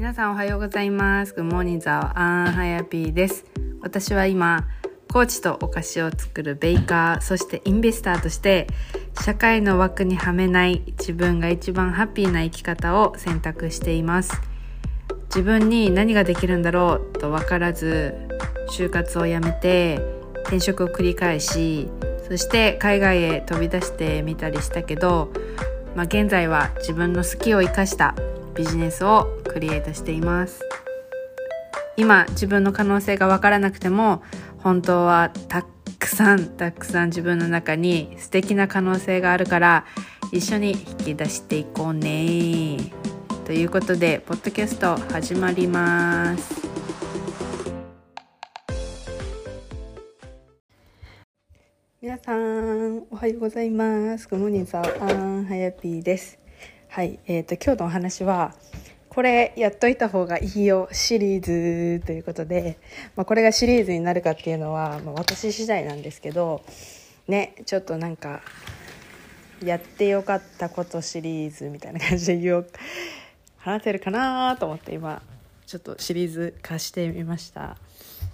[0.00, 1.34] 皆さんおはようございます。
[1.34, 3.44] グモーニンザアンハヤピーです。
[3.82, 4.66] 私は今、
[5.12, 8.66] コーチとお菓子を作るベイカー、そしてインベスターとして
[9.20, 14.40] 社会の枠にはめない自分が一番ハッピーな生き方を選択しています。
[15.24, 18.14] 自分に何ができるんだろうと分からず、
[18.70, 20.00] 就活をやめて
[20.44, 21.90] 転職を繰り返し、
[22.26, 25.30] そして海外へ飛び出してみたりしたけど、
[25.94, 28.14] まあ、現在は自分の好きを生かした
[28.54, 30.62] ビジネスをクリエイトしています
[31.96, 34.22] 今自分の可能性が分からなくても
[34.58, 35.64] 本当はた
[35.98, 39.84] くさんたくさん自分の中に素敵な可能性があるから
[40.32, 42.78] 一緒に引き出していこうね
[43.44, 46.70] ということでポッドキャスト始まります
[52.00, 54.26] 皆さんおはようございます。
[54.26, 56.38] グモニンザーアンハヤピーです。
[56.88, 58.54] はい、えーと、今日のお話は
[59.10, 62.78] これやっといた方がいいよシリーズということで、
[63.16, 66.62] まあ、これがシリーズになるかっていうのは、まあ、私次第なんですけど
[67.26, 68.40] ねちょっとなんか
[69.64, 72.70] やってよかったことシリーズみたいな感じで言おう
[73.58, 75.20] 話せるかなと思って今
[75.66, 77.76] ちょっとシリーズ化してみました。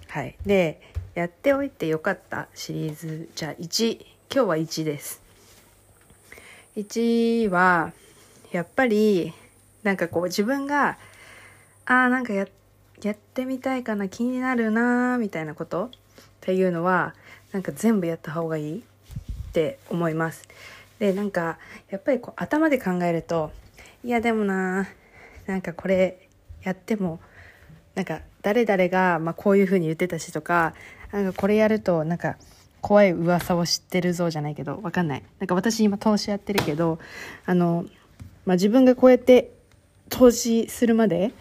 [0.08, 0.36] はい。
[0.46, 0.80] で
[1.14, 5.22] やっておいてよかったシリーズじゃあ1今日は1です。
[6.76, 7.92] 1は
[8.52, 9.32] やっぱり
[9.86, 10.98] なんかこう自分が
[11.84, 12.48] ああなんかや
[13.02, 15.84] やってみたいかな気になるなみたいなこと？
[15.84, 15.88] っ
[16.40, 17.14] ていうのは
[17.52, 18.78] なんか全部やった方がいい？
[18.80, 18.82] っ
[19.52, 20.48] て思います。
[20.98, 23.52] でなんかやっぱりこう頭で考えると
[24.02, 24.88] いやでもな
[25.46, 26.28] なんかこれ
[26.64, 27.20] やっても
[27.94, 30.74] なんか誰々がまあこういうふうに言ってたしとか
[31.12, 32.38] なんかこれやるとなんか
[32.80, 35.22] 怖い噂を知ってるぞじゃないけどわかんない。
[35.38, 36.98] なんか私今投資やってるけど
[37.44, 37.84] あの
[38.46, 39.52] まあ、自分がこうやって
[40.08, 41.32] 投資するまで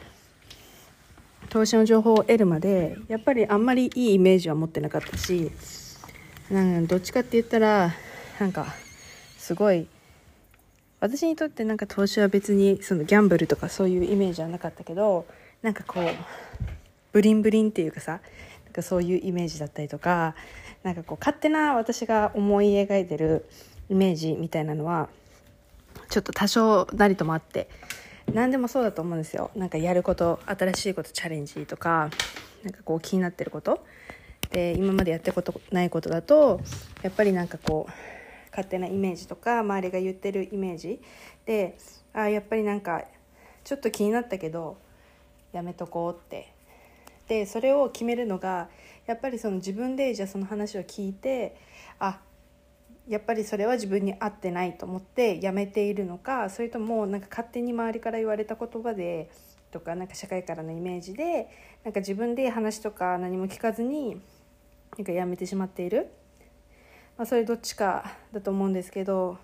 [1.49, 5.51] 投資の情報を得るまでやっぱりあんまりいいイメージは持ってなかったし
[6.49, 7.93] なんどっちかって言ったら
[8.39, 8.67] なんか
[9.37, 9.87] すごい
[10.99, 15.25] 私にとってなんか投資は別にそのギャンブルとかそういうイメージはなかったけど
[15.61, 16.03] なんかこう
[17.11, 18.19] ブリンブリンっていうかさ
[18.65, 20.35] なんかそういうイメージだったりとか
[20.83, 23.45] なんかこう勝手な私が思い描いてる
[23.89, 25.09] イメージみたいなのは
[26.09, 27.69] ちょっと多少なりともあって
[28.33, 29.51] 何でもそうだと思うんですよ。
[29.55, 32.09] なんかやること新しいことチャレンジとか
[32.63, 33.85] なんかこう気になってること。
[34.51, 36.61] で今までやったことないことだと
[37.01, 37.91] やっぱりなんかこう
[38.51, 41.01] 勝手なイメージとか周りが言ってるイメージ。
[41.45, 41.77] で
[42.13, 43.03] あやっぱりなんか
[43.63, 44.77] ちょっと気になったけど
[45.51, 46.53] やめとこうって。
[47.27, 48.69] でそれを決めるのが
[49.07, 51.55] やっぱりその自分でじゃあその話を聞いて
[51.99, 52.19] あ
[53.07, 59.29] やっぱりそれは自分に合ってないと思ってやめているのかそれともなんか勝手に周りから言われた言葉で
[59.71, 61.47] とかなんか社会からのイメージで
[61.83, 64.19] なんか自分で話とか何も聞かずに
[64.97, 66.09] なんかやめてしまっている、
[67.17, 69.37] まあ、それどっちかだと思うんですけど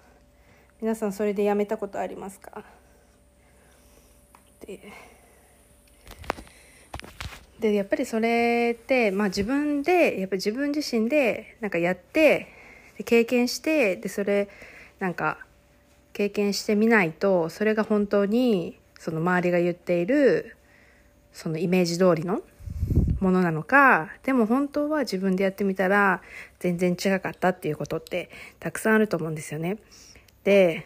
[0.81, 2.63] 皆さんそれでやめたことありますか？
[4.65, 4.79] で
[7.59, 12.47] でやっぱりそれって、まあ、自分でやっぱ自分自身でなんかやって
[12.97, 14.49] で経験してでそれ
[14.99, 15.39] なんか
[16.13, 20.55] 経験してみないとそれが本当にその周りが言っている
[21.33, 22.41] そのイメージ通りの
[23.19, 26.21] ものなのかでも本当は自分でやってみたら
[26.59, 29.77] 全然違かったっていうことってたくさんあると思うんですよね。
[30.43, 30.85] で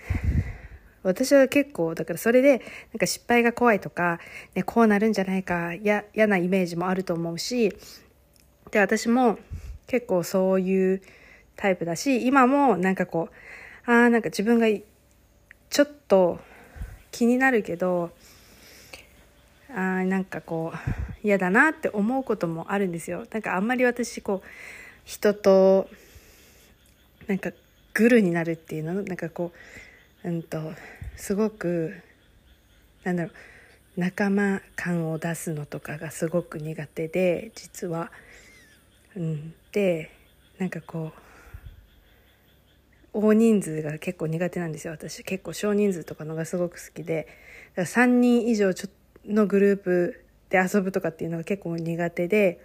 [1.04, 2.62] 私は結構だからそれで
[2.92, 4.20] なんか失敗が怖いとか、
[4.56, 7.76] ね、こうなるんじゃないか嫌なイメージもあると思うし
[8.72, 9.38] で私も
[9.86, 11.02] 結構そういう
[11.56, 13.30] タイプだし、今もなんかこ
[13.88, 14.68] う、ああ、なんか自分が
[15.70, 16.40] ちょっと
[17.12, 18.12] 気になるけど、
[19.70, 20.78] ああ、なんかこう、
[21.26, 23.26] 嫌だなって思うこともあるんですよ。
[23.32, 24.48] なんかあんまり私、こう、
[25.04, 25.90] 人と、
[27.28, 27.52] なんか
[27.94, 28.94] グルになるっていうの？
[28.94, 29.52] なんかこ
[30.24, 30.74] う、うんと、
[31.16, 31.96] すごく、
[33.04, 33.34] なんだろう、
[34.00, 38.12] 仲間感を出すのとかがすごく苦手で実は。
[39.16, 40.12] うん、で
[40.59, 41.25] なんかこう
[43.17, 45.23] 大人数が結構苦手なんですよ私。
[45.23, 47.28] 結構少人数とかのがすごく好きで。
[47.73, 48.90] だから3人以上ちょ
[49.26, 52.59] のグループで遊ぶとかっていうのが結構苦手で。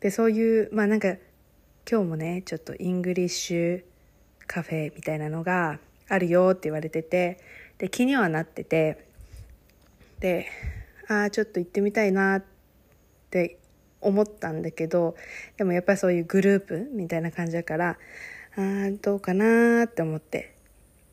[0.00, 1.10] でそういうまあなんか
[1.88, 5.78] 今日もねちょっと English cafe みたいなのが
[6.08, 7.38] あるよって言われてて。
[7.78, 9.06] で気にはなってて。
[10.18, 10.48] で
[11.06, 12.44] ああちょっと行ってみたいなっ
[13.30, 13.58] て
[14.00, 15.14] 思ったんだけど。
[15.56, 17.96] でもやっぱりそういうグループみたいな感じだから
[18.58, 20.52] あどうかなって思って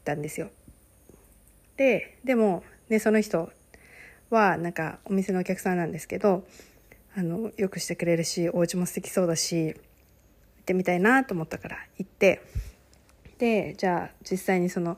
[0.04, 0.50] たんですよ。
[1.78, 3.52] ででもねその人
[4.32, 6.44] はなんかお店のお客さんなんですけど
[7.16, 9.76] あのよくしてくれるしお家も素敵そうだし行っ
[10.66, 12.42] てみたいなと思ったから行って
[13.38, 14.98] でじゃあ実際にその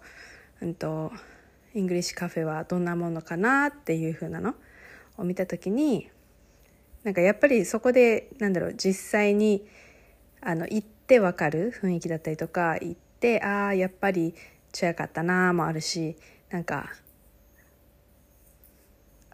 [0.61, 1.11] うんと
[1.73, 4.55] English cafe はどんなものかなっていう風なの
[5.17, 6.09] を見た時に
[7.03, 9.67] なんかやっぱりそこでなんだろう実際に
[10.39, 14.35] あの行って分かる雰囲気だったりとか行ってああやっぱり
[14.75, 16.17] 違かったなもあるし
[16.49, 16.91] なんか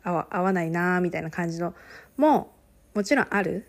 [0.03, 1.73] 合わ合わないなみたいな感じの
[2.17, 2.53] も
[2.93, 3.65] もちろんある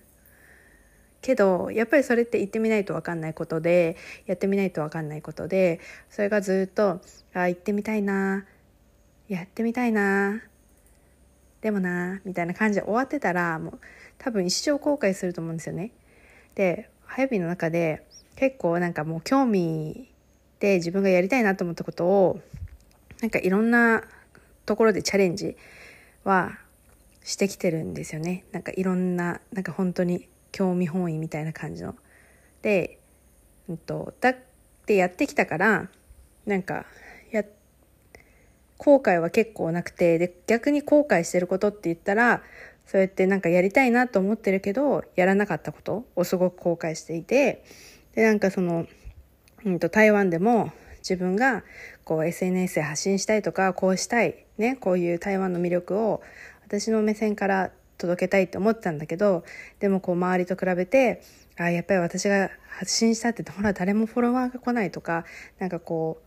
[1.22, 3.96] けどやっぱりそれって行ってみないと分かんないことで
[4.26, 5.80] やってみないと分かんないことで
[6.10, 7.00] それがずっと
[7.32, 8.44] あ行ってみたいな
[9.28, 10.42] やってみたいな
[11.62, 13.80] でもなみたいな感じで終わってたらもう
[14.18, 15.92] 多分一生後悔すると思うんですよね。
[16.54, 18.04] でハヤビーの中で
[18.36, 20.08] 結構なんかもう興味
[20.60, 22.40] で自分がやりたいなと思ったことを
[23.20, 24.02] なんかいろんな
[24.66, 25.56] ところでチャレンジ
[26.24, 26.58] は
[27.22, 31.96] してきてるんですよねなんかいろんななんか本当に興味本位みたいな感じの。
[32.62, 32.98] で、
[33.68, 34.36] うんと、だっ
[34.86, 35.88] てやってきたから
[36.46, 36.86] なんか
[37.30, 37.44] や
[38.78, 42.42] 後悔は結構なくてで逆に後悔してることって言ったら
[42.86, 47.64] そうやってなんかやりたいなと思ってるけどやらなかったことをすごく後悔していて
[48.14, 48.86] でなんかその、
[49.64, 51.64] うんと、台湾でも自分が
[52.04, 56.22] こう SNS で発信したいとかこうしたい、ね、こういう台湾の魅力を
[56.64, 59.44] 私の目線から届けたいって思ってたんだけど
[59.80, 61.22] でもこう周りと比べて
[61.56, 65.24] あやっぱり私が発信したってほら誰もフォロワーが来ないとか
[65.58, 66.20] なんかこ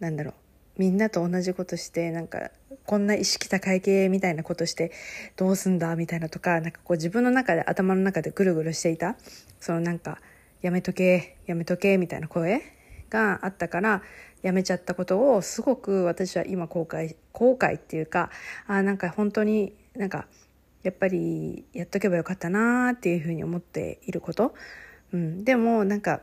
[0.00, 0.34] うなんだろう
[0.76, 2.50] みんなと同じことしてなんか
[2.84, 4.92] こんな意識高い系みたいなことして
[5.36, 9.16] どうすんだみたいなとかなんかこう自分の中で頭の中でぐるぐるしていた
[9.60, 10.18] そのなんか
[10.62, 12.62] やめとけやめとけみたいな声
[13.10, 14.02] があったから
[14.42, 18.30] やめちゃったことをすごく私は今後悔後悔っていうか
[18.66, 20.26] あなんか本当になんか
[20.82, 24.54] やっぱりやっとけばよかったなっていうふうに思っていること、
[25.12, 26.20] うん、でもなんか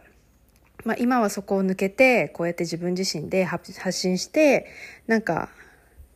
[0.84, 4.68] まあ、今はそこを抜けてこうやって自分自身で発信して
[5.08, 5.50] なんか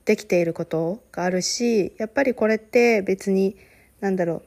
[0.06, 3.58] できていることがあるしやっぱりこれって別に
[4.02, 4.44] 何だろう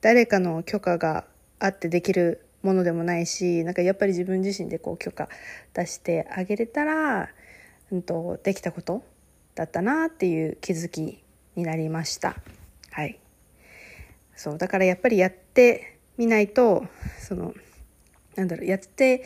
[0.00, 1.24] 誰かの許可が
[1.58, 5.28] あってできるものでもないしなんかやっぱり自分自身でこう許可
[5.74, 7.28] 出してあげれたら、
[7.90, 9.02] うんと、できたこと
[9.54, 11.22] だったなっていう気づき
[11.56, 12.36] になりました。
[12.90, 13.18] はい、
[14.36, 16.86] そうだからやっぱりやってみないと
[17.20, 17.54] その
[18.36, 19.24] なんだろうやって、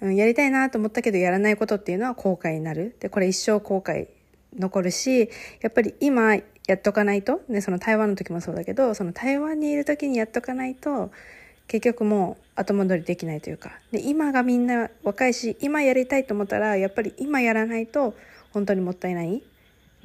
[0.00, 4.08] うん、やりたいなと思ったけどやらないことっていうのは後悔になるでこれ一生後悔
[4.56, 5.30] 残るし
[5.60, 6.42] やっぱり今や
[6.74, 11.10] っとかないと、ね、その台湾の時もそうだけどその台湾にいる時にやっとかないと
[11.66, 18.14] 結局もう後戻りできないというかで今がみんな若いし今やりたいと思ったらやっぱり今やらないと
[18.52, 19.42] 本当にもったいない。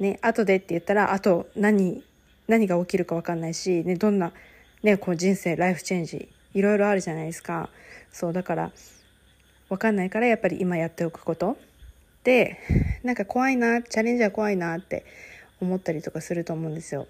[0.00, 2.02] ね、後でって言ったらあと何
[2.48, 4.32] 何が起きるか分かんないし、ね、どんな、
[4.82, 7.68] ね、こう人生ライフチェンジいろいろあるじゃないですか
[8.12, 8.72] そうだから
[9.68, 11.56] 分かんないからやっぱり今やっておくこと
[12.22, 12.58] で
[13.02, 15.04] なんか怖いなチャレンジは怖いなって
[15.60, 17.06] 思ったりとかすると思うんですよ。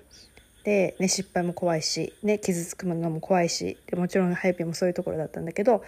[0.65, 5.85] で、ね、失敗も怖いし、ね、傷つくのも怖いしでもちろんハイピーもそういうところだったんだけど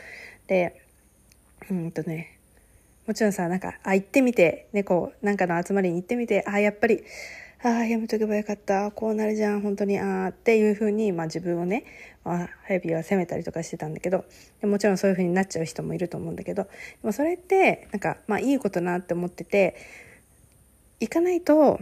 [0.46, 0.82] で
[1.70, 2.38] うんとね
[3.06, 4.84] もちろんさなんかあ行ってみて、ね、
[5.22, 7.02] なんかの集まりに行ってみてあやっぱり
[7.62, 8.90] ああやめとけばよかった。
[8.90, 9.98] こうなるじゃん本当に。
[9.98, 11.84] ああっていうふうに、まあ、自分をね、
[12.26, 14.24] まあ、ハイビーは責めたりとかしてたんだけど
[14.62, 16.70] もちろんそういうふうになっちゃう人もいると思うんだけどで
[17.04, 19.76] もそれってなんか、まあ、いいことなって思ってて
[20.98, 21.78] 行かないと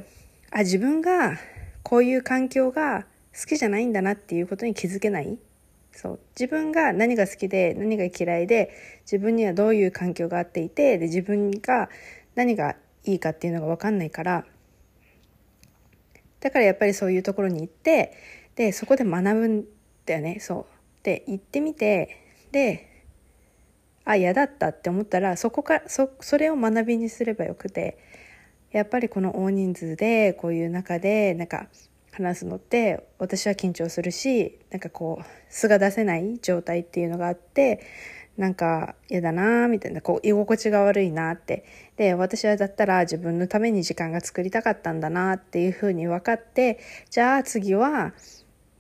[0.50, 1.38] あ自分が
[1.82, 3.06] こういう環境が
[3.38, 5.38] 好きじゃないんだなっていうことに気づけない。
[5.90, 6.20] そう。
[6.38, 8.70] 自分が何が好きで何が嫌いで
[9.02, 11.88] 自分にはどういう環境があっていてで自分が
[12.36, 14.44] 何がいいかっていうのが分かんないから
[16.44, 18.12] だからやっぱりそういうところに行って
[18.54, 19.64] でそこで学ぶん
[20.04, 20.38] だよね。
[20.40, 21.02] そう。
[21.02, 22.18] で行ってみて
[22.52, 23.02] で
[24.04, 27.98] あ嫌だったって思ったらそこかそそれを学びにすればよくて
[28.72, 31.68] やっぱりこの大人数でこういう中でなんか
[32.12, 37.80] 話すのって私は緊張するしなんかこう素が出せない状態っていうのがあって
[38.36, 41.64] なんか嫌だなみたいなこう居心地が悪いなって。
[41.96, 48.12] で私はだったら自分のために時間が作りたかったんだなっていうふうに分かってじゃあ次は、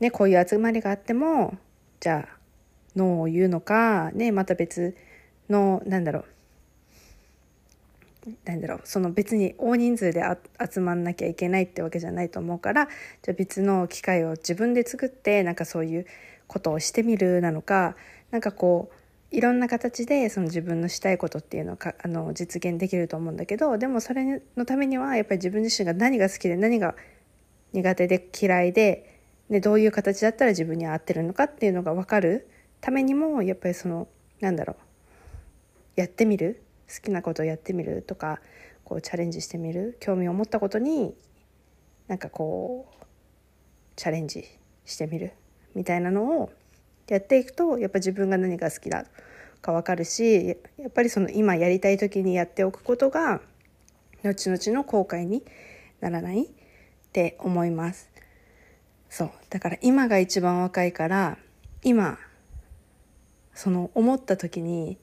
[0.00, 1.56] ね、こういう集まりがあっても
[2.00, 2.36] じゃあ
[2.96, 4.96] ノーを言うのか、ね、また別
[5.48, 6.24] のなんだろう。
[8.46, 8.80] なんだろう。
[8.84, 10.22] その別に大人数で
[10.58, 12.86] 集まんなきゃいけないってわけじゃないと思うから
[13.22, 16.06] じゃあ別の機会を自分で作ってなんかそういう
[16.46, 17.96] ことをしてみるなのか
[18.30, 18.93] なんかこう
[19.34, 26.94] いろんな形でその自分のしたいことっていうのをかあの実現できると思うんだけどでもそれのためにはやっぱり自分自身が何が好きで何が
[27.72, 32.48] 苦手で嫌いででどういう形だったら自分に合ってるのかっていうのが分かる
[32.80, 34.06] ためにもやっぱりその
[34.40, 34.76] なんだろ
[35.96, 38.40] うやってみる好きなことをやってみるとか
[38.84, 41.12] こうチャレンジしてみる興味を持ったことに
[42.06, 43.04] なんかこう
[43.96, 44.44] チャレンジ
[44.84, 45.32] してみる
[45.74, 46.52] みたいなのを
[47.08, 49.06] やっていくとやっぱ自分が何が好きだ
[49.60, 53.40] か分かるしやっぱりその今やりたい時にやっておくことが
[54.22, 55.42] 後々の後悔に
[56.00, 56.46] ならないっ
[57.12, 58.10] て思います。
[59.08, 59.30] そう。
[59.50, 61.38] だから今が一番若いから
[61.82, 62.18] 今
[63.54, 64.98] その思った時に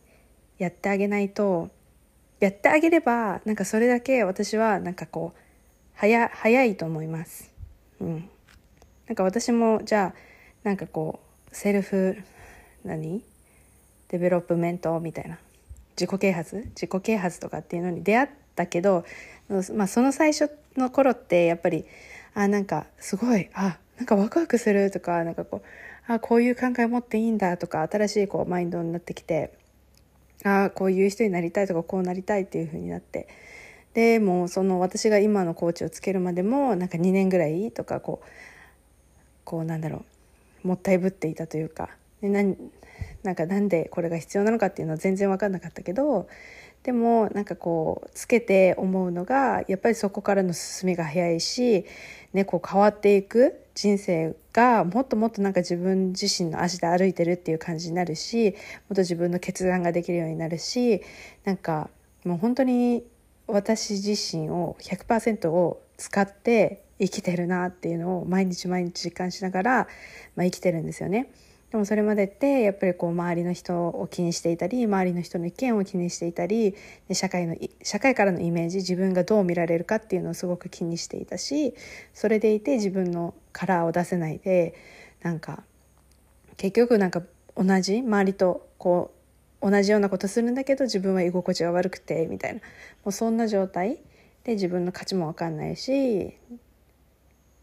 [0.57, 1.69] やってあげないと
[2.39, 5.39] やってあげればなんかそれだけ私はなんかこう
[5.93, 7.53] 早早いと思います。
[7.99, 8.29] うん。
[9.07, 10.19] なんか私もじゃあ
[10.63, 12.17] なんかこう self
[12.83, 13.23] 何？
[14.09, 15.37] development みたいな。
[15.99, 16.55] 自己啓発？
[16.75, 19.05] 自己啓発とかっていうのに出会ったけど、
[19.73, 21.85] まあ、その最初の頃ってやっぱり
[22.33, 25.61] あなんかすごいあなんかワクワクするとかなんかこ
[26.09, 29.53] うあこういう考え持っていいんだとか新しいこうマインドになってきて
[30.43, 33.27] あこういう人になりたいとかこうなりたいっていう風になって。
[33.93, 38.27] でもその私が今のコーチをつけるまでもなんか2年ぐらいとかこう
[39.43, 40.05] こうなんだろう
[40.63, 41.89] もったいぶっていたというか。
[42.21, 42.55] でなん
[43.23, 46.27] なんかなんでこれが必要なのかっていうのは全然分かんなかったけど
[46.83, 51.85] でもなんかこうつけて思うのがやっぱりそこからの進みが早いし、
[52.33, 58.51] ね、こう変わっていく人生がもっともっとなんか自分自身の足で歩いてるっていう感じになるし
[58.89, 61.01] もっと自分の決断ができるようになるし
[61.45, 61.89] なんか
[62.25, 63.03] もう本当に
[63.47, 69.87] 私自身を100%を使って生きてるなっていうのを毎日毎日実感しながら、
[70.35, 71.31] まあ、生きてるんですよね。
[71.71, 76.75] でもそれまでってやっぱりこう周りの人を気にしていたり周りの人の意見を気にしていたり
[77.07, 81.73] で社会の社会からのイメージ自分がどう見られるかっていうのをすごく気にしていたし
[82.13, 84.75] それでいて自分のカラーを出せないで
[85.21, 85.63] なんか
[86.57, 87.23] 結局なんか
[87.55, 89.13] 同じ周りとこ
[89.61, 92.63] う同じようなことするんだけど自分は居心地が悪くてみたいなも
[93.09, 93.99] うそんな状態
[94.43, 96.33] で自分の価値も分かんないし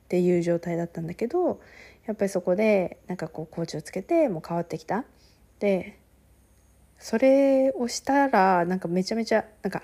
[0.08, 1.60] っていう状態だったんだけど
[2.06, 5.04] やっぱりそこでなんかこうコーチをつけてもう変わってきた。
[5.60, 5.98] で
[6.98, 9.82] それをしたらなんかめちゃめちゃなんか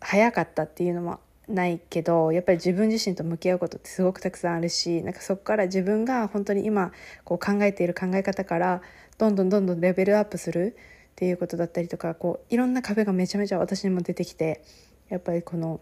[0.00, 6.92] 早かったっていうのもないけどやっぱり自分自身と向き合うことってすごくたくさんあるしなんかそこから自分が本当に今
[7.24, 8.82] こう考えている考え方から
[9.18, 10.76] どんどんどんどんレベルアップする
[11.12, 14.62] っていうことだったりとかこういろんな壁がめちゃめちゃ私にも出てきて
[15.08, 15.80] やっぱりこの、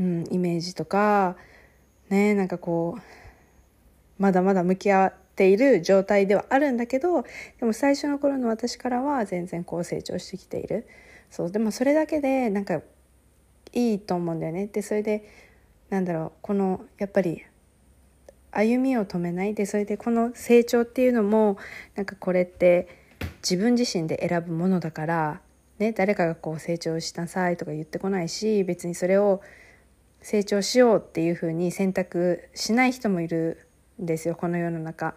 [0.00, 1.36] うん、イメージとか
[2.12, 7.22] ねなんかこうまだまだ向き合っている状態ではあるんだけど
[7.58, 10.86] でも最初の頃の私からは全然こう成長してきている。
[11.30, 12.82] そうでもそれだけでなんか
[13.72, 14.66] いいと思うんだよね。
[14.66, 15.24] でそれで
[15.88, 17.42] なんだろうこのやっぱり
[18.50, 19.54] 歩みを止めない。
[19.54, 21.56] でそれでこの成長っていうのも
[21.96, 22.88] なんかこれって
[23.42, 25.40] 自分自身で選ぶものだから、
[25.78, 29.40] ね、誰かがこう成長しなさいとか言ってこないし別にそれを
[30.22, 33.66] 成長しようっていうふうに選択しない人もいる
[34.00, 35.14] んですよこの世の中。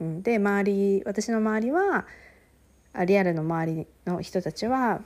[0.00, 2.06] うん、で周り私の周りは
[3.06, 5.00] リアルの周りの人たちは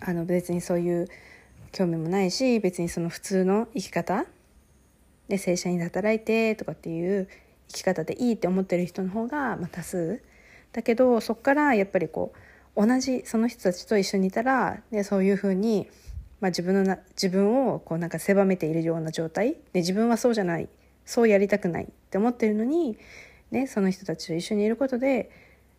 [0.00, 1.08] あの別にそういう
[1.72, 4.26] 興味もないし別にその普通の生き方。
[5.28, 7.28] で正社員で働いてとかっていう
[7.68, 10.22] 生き方でいいって思ってる人の方が、まあ、多数。
[10.72, 12.32] だけどそこからやっぱりこ
[12.76, 15.88] う同じその人たちと一緒にいたらでそういうふうに
[16.40, 19.54] まあ、自分のな自分をこうなんか狭めているような状態。
[19.72, 20.68] で自分はそうじゃない。
[21.04, 22.98] そうやりたくないって思ってるのに、
[23.50, 25.30] ね、その人たちと一緒にいることで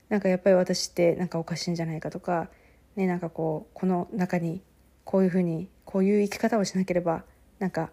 [0.09, 2.49] なんかやっぱり私ってなんかおかしいんじゃないかとか、
[2.95, 4.61] ね、なんかこうこの中に
[5.05, 7.23] こういうふうにこういう生き方をしなければ
[7.59, 7.91] なんか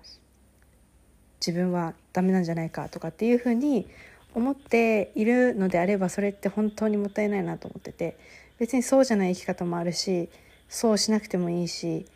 [1.47, 3.87] 自分はダメなんじゃないかとかっていうふうに
[4.35, 8.17] 思っているのであればそれって本当にもったいないなと思ってて。
[8.59, 10.29] 別にそうじゃない生き方もあるし
[10.69, 12.07] そうしなくてもいいし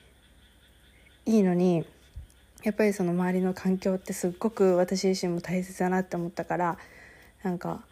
[1.31, 1.85] いいのに
[2.65, 6.77] やっぱりその周りの環境ってすっごく私自身も大切だなって思ったから
[7.45, 7.83] なんか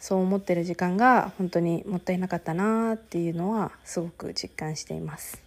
[0.00, 5.42] そう思ってる時間が本当にもったいなかったなっていうのはすごく実感しています。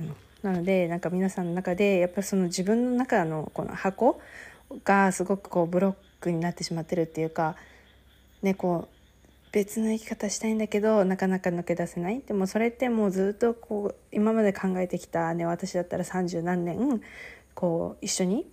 [0.00, 4.18] うん、なのでなんか皆さんの中でやっぱりその自分の中のこの箱
[4.82, 7.56] がすごくこうブロックになってしまってるっていうか
[8.40, 8.95] ねこう
[9.56, 12.20] 別の生き方したいんだけどなかなか抜け出せない。
[12.20, 17.00] でもそれってもうずっとこう今まで考えてきた、ね、私だったら三十何年
[17.54, 18.46] こう一緒に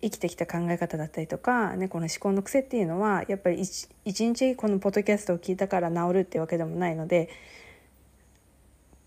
[0.00, 7.28] 生きてきた考え方だったりとか、ね、この思考の癖っていうのはやっぱり一日このポッドキャストを聞いたから治るっていうわけでもないので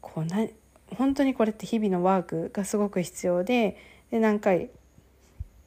[0.01, 0.45] こうな
[0.87, 3.77] 本当にこれって日々のワークがすごく必要で
[4.11, 4.71] で何回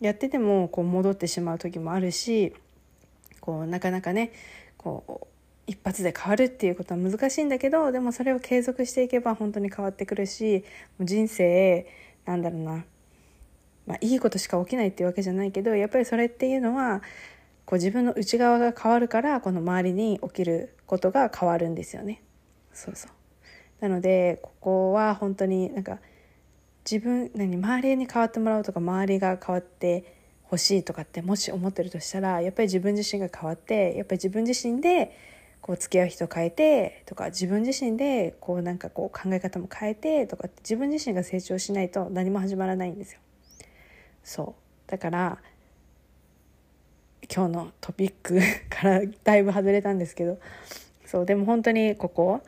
[0.03, 2.53] やっててもこう戻ってしまう時もあるし
[3.41, 4.33] こうなかなかね
[4.77, 5.32] こう
[5.73, 10.65] 一発で変わるっていうことは難しいんだけどでもそれを継続していけば本当に変わってくるし
[10.99, 11.87] もう人生
[12.27, 12.85] なんだろうな、
[13.87, 17.01] まあ、いいことしか起きないっていうわけじゃないけどやっぱりそれっていうのは
[17.65, 22.23] こう自分の内側が変わるからこの周りに起きることが変わるんですよね。
[22.75, 23.11] そうそう
[23.81, 25.99] なのでここは本当になんか
[26.89, 30.05] 自分何周りに変わってもらうとか周りが変わって
[30.43, 35.17] ほしいとかってもし思ってるとしたらやっぱり自分自身が変わってやっぱり自分自身で
[35.63, 43.21] こう付き合う人変えてとか自分自身でこうなんかこう考え方も変えてとか自分自身が成長しないと何も始まらないんですよ。
[44.25, 45.39] そうだから
[47.35, 50.39] 今日のトピック からだいぶ外れたんですけど
[51.07, 52.41] そうでも本当にここ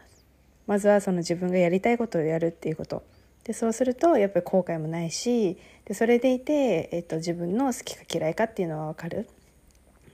[0.66, 3.02] まずはその自分がやりたいことをやるっていうこと
[3.44, 9.28] でそうするとやっぱり後悔もないしでそれでいて、えっと、自分の好きか嫌いかっていうのは分かる。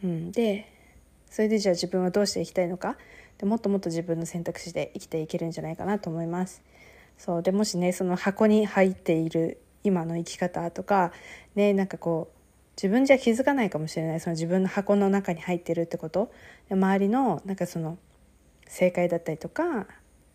[0.02, 0.66] うん、で
[1.30, 2.96] それでじゃあ自分はどうしていきたいのか？
[3.38, 6.62] でもっともっと自分の選択肢で生きていけるんじゃないかなと思います。
[7.16, 11.12] そうでもしねその箱に入っている今の生き方とか
[11.54, 12.36] ねなんかこう
[12.76, 14.20] 自分じゃ気づかないかもしれない。
[14.20, 16.32] その自分の箱の中に入ってるってこと？
[16.68, 17.96] で周りのなんかその
[18.66, 19.86] 正解だったりとか、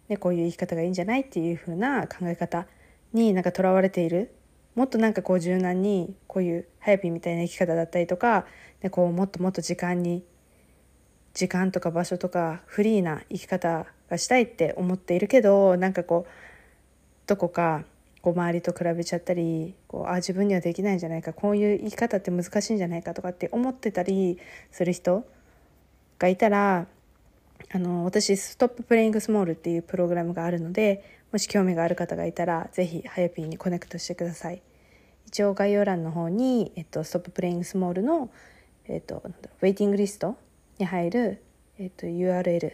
[0.09, 2.67] ね、こういう生き方がいいんじゃないっていう風な考え方
[3.13, 4.33] になんかとらわれている。
[4.75, 8.45] もっとなんかこう柔軟にこういうハヤピーみたいな生き方だったりとか
[8.81, 10.25] でこうもっともっと時間に
[11.35, 16.31] 時間とか場所とかフリーな生き方がしたいって思っているけどなんかこう
[17.27, 17.83] どこか
[18.21, 24.39] こう周りと比べちゃったりこうあ自分にはできないんじゃないかこういう生き方って難しいんじゃないかとかって思ってたり
[24.71, 25.25] する人
[26.17, 26.87] がいたら
[27.71, 34.61] あの私「ストッププレイングスモール」っていうプログラムがあるのでもし興味がある方がいたら是非はやぴーにコネクトしてください。
[35.27, 38.29] 一応概要欄の方に、えっと、ストッププレイングスモールの、
[38.87, 40.37] えっと、ウェイティングリスト
[40.79, 41.41] に入る、
[41.79, 42.71] えっと、URL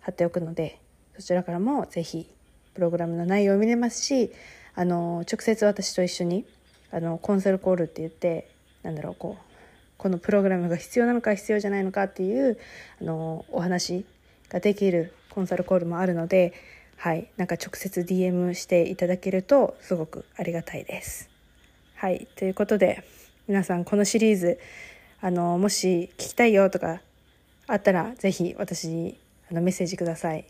[0.00, 0.80] 貼っておくので
[1.18, 2.28] そちらからもぜひ
[2.74, 4.32] プログラムの内容を見れますし
[4.74, 6.44] あの直接私と一緒に
[6.90, 8.48] あのコンサルコールって言って
[8.82, 9.52] なんだろうこう
[9.96, 12.58] このプログラムが必要なのか必要じゃないのかっていう
[13.00, 14.04] あのお話
[14.48, 16.52] ができるコンサルコールもあるので、
[16.96, 21.30] はい、なんか直接 DM していただけるとすごくありがたいです。
[21.94, 23.04] はいということで
[23.46, 24.58] 皆さんこのシリーズ
[25.24, 27.00] あのもし聞きたいよとか
[27.68, 29.16] あったら是非私に
[29.48, 30.44] あのメッセージください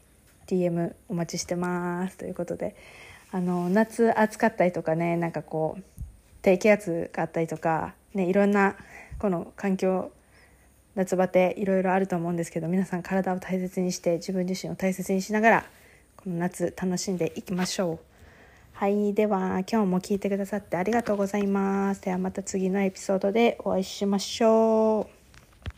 [0.47, 2.75] DM お待ちしてますということで
[3.33, 5.83] あの夏暑かったりとかねなんかこう
[6.41, 8.77] 低気圧があったりとか、ね、いろんな
[9.19, 10.11] この環境
[10.95, 15.67] 夏バテいろいろあると思うんですけど皆さん体を大切にして自分自身を大切にしながら
[16.17, 18.12] この夏楽しんでいきましょう。
[18.83, 19.15] はい。
[19.15, 22.03] では、今日も聞いてくださってありがとうございます。
[22.03, 25.22] ではまた次のエピソードでお会いしましょう。